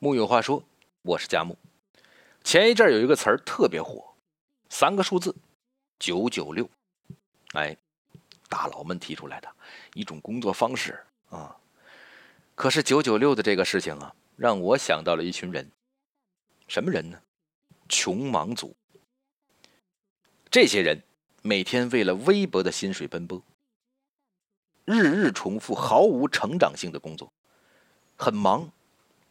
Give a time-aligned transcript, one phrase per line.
[0.00, 0.62] 木有话说，
[1.02, 1.58] 我是佳木。
[2.44, 4.14] 前一阵有一个词儿特别火，
[4.68, 5.34] 三个数字
[5.98, 6.70] 九九六，
[7.54, 7.76] 哎，
[8.48, 9.52] 大佬们提出来的
[9.94, 11.56] 一种工作方式啊。
[12.54, 15.68] 可是九九六的这个事情啊，让我想到了一群人，
[16.68, 17.20] 什么人呢？
[17.88, 18.76] 穷忙族。
[20.48, 21.02] 这些人
[21.42, 23.42] 每天为了微薄的薪水奔波，
[24.84, 27.32] 日日重复毫无成长性的工作，
[28.14, 28.70] 很忙。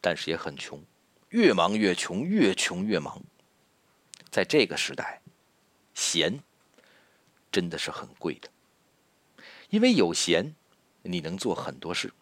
[0.00, 0.82] 但是也很穷，
[1.30, 3.22] 越忙越穷，越穷越忙。
[4.30, 5.22] 在这个时代，
[5.94, 6.40] 闲
[7.50, 8.48] 真的是很贵的，
[9.70, 10.54] 因为有闲，
[11.02, 12.12] 你能做很多事，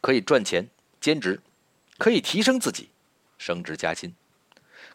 [0.00, 0.68] 可以赚钱、
[1.00, 1.40] 兼职，
[1.98, 2.88] 可以提升自己、
[3.36, 4.14] 升职加薪，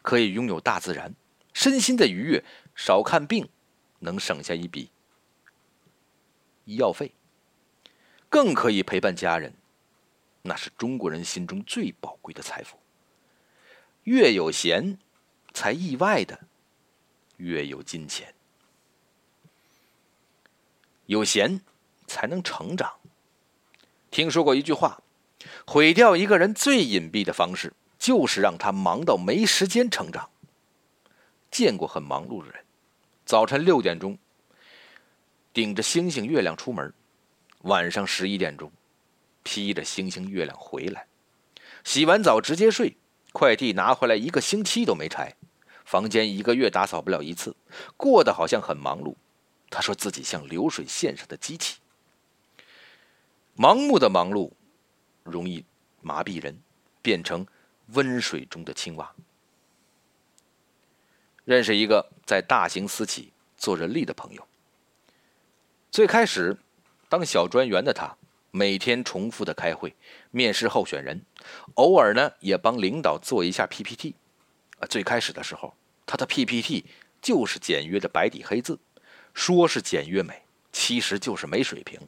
[0.02, 1.14] 可以拥有大自然、
[1.52, 2.44] 身心的愉悦，
[2.74, 3.48] 少看病，
[4.00, 4.90] 能省下一笔
[6.64, 7.12] 医药费，
[8.28, 9.54] 更可以陪伴家人。
[10.46, 12.78] 那是中国人心中最宝贵的财富。
[14.02, 14.98] 越有闲，
[15.54, 16.38] 才意外的
[17.38, 18.34] 越有金钱。
[21.06, 21.62] 有闲
[22.06, 22.92] 才能成长。
[24.10, 25.02] 听说过一句话：
[25.66, 30.28] 毁掉一个人最隐蔽的方式，就是让他忙到没时间成长。
[31.50, 32.62] 见过很忙碌的人，
[33.24, 34.18] 早晨六点钟
[35.54, 36.92] 顶着星星月亮出门，
[37.62, 38.70] 晚上十一点钟。
[39.44, 41.06] 披着星星月亮回来，
[41.84, 42.96] 洗完澡直接睡，
[43.32, 45.36] 快递拿回来一个星期都没拆，
[45.84, 47.54] 房间一个月打扫不了一次，
[47.96, 49.14] 过得好像很忙碌。
[49.70, 51.78] 他说自己像流水线上的机器，
[53.56, 54.50] 盲目的忙碌
[55.22, 55.64] 容易
[56.00, 56.60] 麻痹人，
[57.02, 57.46] 变成
[57.88, 59.14] 温水中的青蛙。
[61.44, 64.48] 认识一个在大型私企做人力的朋友，
[65.90, 66.56] 最开始
[67.08, 68.16] 当小专员的他。
[68.56, 69.92] 每天重复的开会，
[70.30, 71.20] 面试候选人，
[71.74, 74.14] 偶尔呢也帮领导做一下 PPT。
[74.78, 75.74] 啊，最开始的时候，
[76.06, 76.84] 他的 PPT
[77.20, 78.78] 就是简约的白底黑字，
[79.32, 81.98] 说是简约美，其实就是没水平。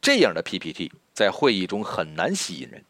[0.00, 2.82] 这样的 PPT 在会议中很难吸引人。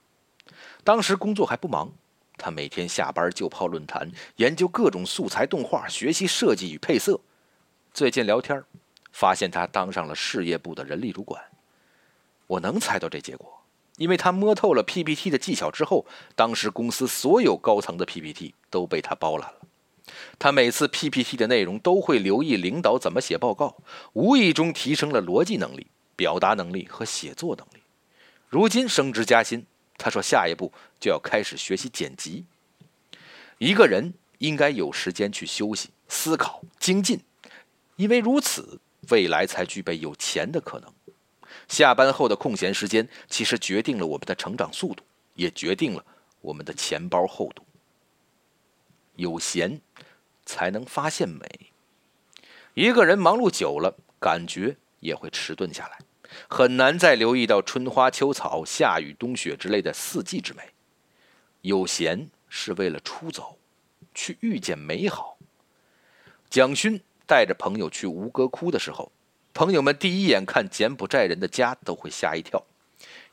[0.84, 1.92] 当时工作还不忙，
[2.38, 7.20] 他每天下班就泡论坛，研究各种素材动画，学习设计与配色。
[7.92, 8.62] 最近聊天，
[9.10, 11.42] 发现他当上了事业部的人力主管。
[12.52, 13.62] 我能猜到这结果，
[13.96, 16.04] 因为他摸透了 PPT 的技巧之后，
[16.36, 19.60] 当时公司所有高层的 PPT 都被他包揽了。
[20.38, 23.78] 他每次 PPT 的内容都会留意领导怎么写报告，
[24.12, 27.82] 无意中提升了逻辑能力、表达能力和写作能力。
[28.50, 29.64] 如今升职加薪，
[29.96, 30.70] 他说下一步
[31.00, 32.44] 就要开始学习剪辑。
[33.56, 37.20] 一个人应该有时间去休息、思考、精进，
[37.96, 40.92] 因为如此，未来才具备有钱的可能。
[41.68, 45.02] 下班后的空闲时间，其实决定了我们的成长速度，
[45.34, 46.04] 也决定了
[46.40, 47.64] 我们的钱包厚度。
[49.16, 49.80] 有闲，
[50.44, 51.72] 才能发现美。
[52.74, 55.98] 一个人忙碌久了，感觉也会迟钝下来，
[56.48, 60.62] 很难再留意到春花秋草、夏雨冬雪之类的四季之美。
[61.60, 63.58] 有闲是为了出走，
[64.14, 65.38] 去遇见美好。
[66.50, 69.10] 蒋勋带着朋友去吴哥窟的时候。
[69.54, 72.64] 朋友们第一眼看柬埔寨人的家都会吓一跳，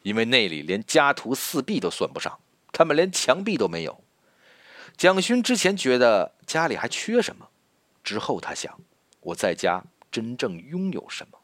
[0.01, 2.39] 因为那里连家徒四壁都算不上，
[2.73, 4.03] 他们连墙壁都没有。
[4.97, 7.47] 蒋勋之前觉得家里还缺什么，
[8.03, 8.77] 之后他想，
[9.21, 9.81] 我在家
[10.11, 11.39] 真正拥有什么？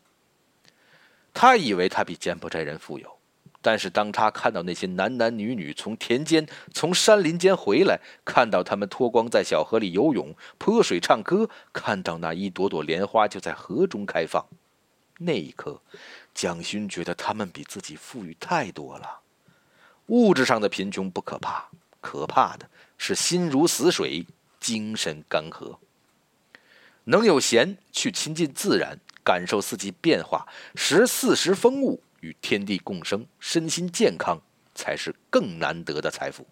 [1.33, 3.15] 他以为他比柬埔寨人富有。
[3.61, 14.45] 但是当他看到那些男男女女从田间、从山林间回来，看到他们脱光在小河里游泳、泼水唱歌，看到那一朵朵莲花就在河中开放。
[15.17, 15.81] 那一刻，
[16.33, 19.21] 蒋勋觉得他们比自己富裕太多了。
[20.07, 21.69] 物质上的贫穷不可怕，
[22.01, 24.25] 可怕的是心如死水，
[24.59, 25.77] 精神干涸。
[27.05, 30.45] 能有闲去亲近自然，感受四季变化，
[30.75, 34.41] 识四时风物，与天地共生，身心健康，
[34.73, 36.45] 才是更难得的财富。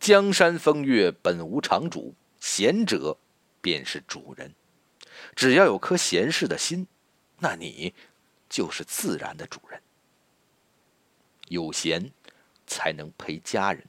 [0.00, 3.16] 江山风月本无常主，闲者
[3.60, 4.54] 便是主人。
[5.36, 6.86] 只要有颗闲适的心。
[7.40, 7.92] 那你
[8.48, 9.80] 就是自然的主人。
[11.48, 12.12] 有闲
[12.66, 13.84] 才能陪家人。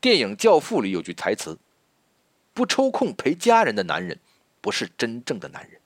[0.00, 1.58] 电影《教父》里有句台词
[2.54, 4.20] ：“不抽空陪家人的男人，
[4.60, 5.80] 不是真正的男人。”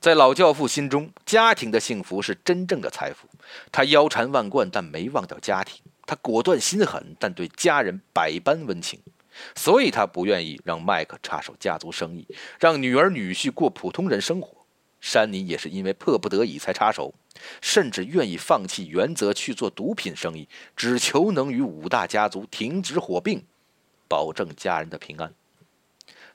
[0.00, 3.28] 在老教父心中，家庭的幸福是真正的财富。
[3.72, 9.00] 他腰缠万贯，但没忘掉家庭；他果断心狠，但对家人百般温情。
[9.56, 12.26] 所以他不愿意让麦克插手家族生意，
[12.58, 14.57] 让女儿女婿过普通人生活。
[15.00, 17.14] 山尼也是因为迫不得已才插手，
[17.60, 23.44] 甚至愿意放弃原则去做毒品生意，只求能与五大家族停止火并，
[24.08, 25.32] 保证家人的平安。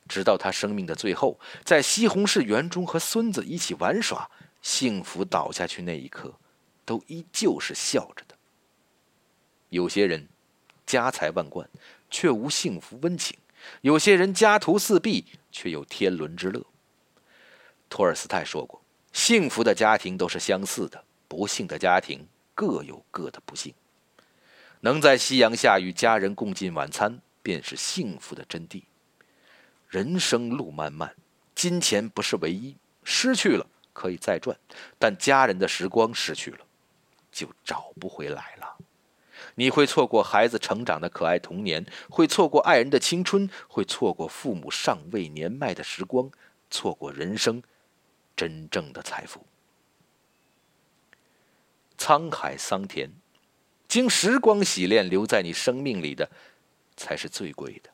[0.07, 4.29] 直到他生命的最后，在西红柿园中和孙子一起玩耍，
[4.61, 6.33] 幸福倒下去那一刻，
[6.85, 8.35] 都依旧是笑着的。
[9.69, 10.27] 有些人
[10.85, 11.69] 家财万贯，
[12.09, 13.37] 却无幸福温情；
[13.81, 16.65] 有些人家徒四壁，却有天伦之乐。
[17.93, 18.81] 托尔斯泰说过
[19.13, 23.71] ：“幸福的家庭都是相似的，不幸的家庭各有各的不幸。
[24.79, 28.81] 能在夕阳下与家人共进晚餐，便是幸福的真谛。”
[29.87, 31.15] 人生路漫漫，
[31.53, 34.57] 金钱不是唯一，失去了可以再赚，
[34.97, 36.65] 但家人的时光失去了，
[37.31, 38.75] 就找不回来了。
[39.53, 46.31] 你会错过孩子成长的可爱童年，会错过爱人的青春，会错过父母尚未年迈的时光，
[46.71, 47.61] 错过人生
[48.35, 49.45] 真正的财富。
[51.97, 53.09] 沧海桑田，
[53.87, 56.29] 经时光洗练留在你生命里的，
[56.97, 57.89] 才是最贵的。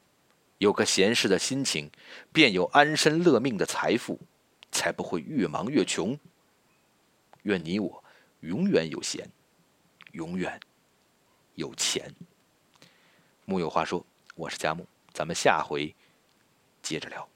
[0.57, 1.89] 有个闲适的心情，
[2.33, 4.19] 便有安身乐命的财富，
[4.71, 6.17] 才不会越忙越穷。
[7.43, 8.03] 愿你我
[8.41, 9.29] 永远有闲，
[10.11, 10.59] 永远
[11.55, 12.13] 有钱。
[13.45, 15.95] 木有话说，我是佳木，咱们下回
[16.81, 17.29] 接着聊。